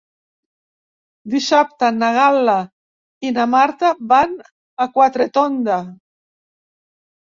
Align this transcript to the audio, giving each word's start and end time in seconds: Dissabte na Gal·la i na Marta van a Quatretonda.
Dissabte 1.33 1.91
na 1.99 2.09
Gal·la 2.17 2.57
i 3.31 3.37
na 3.37 3.49
Marta 3.55 3.95
van 4.17 4.37
a 4.89 4.93
Quatretonda. 5.01 5.83